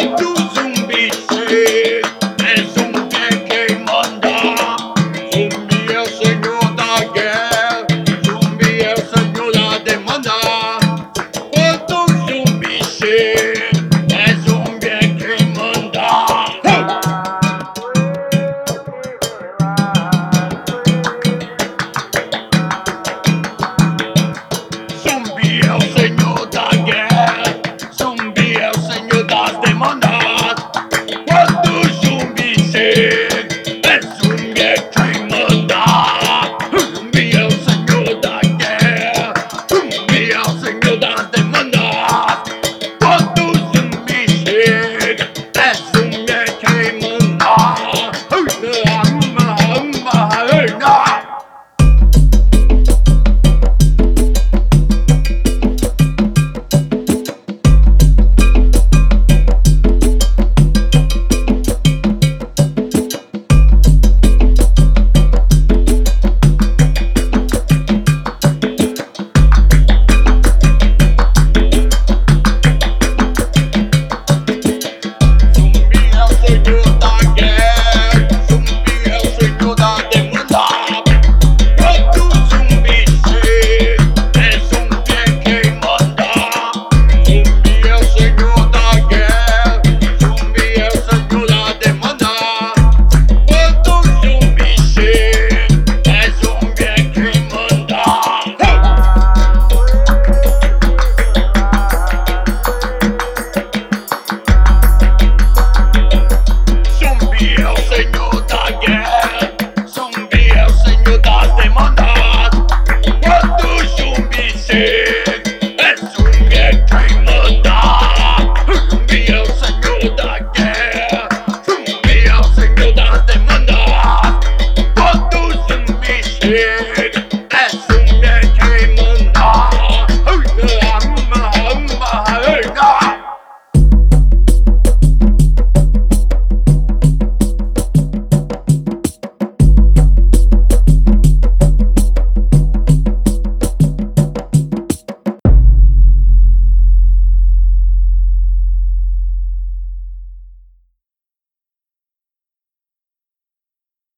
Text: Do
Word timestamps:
Do 0.00 0.29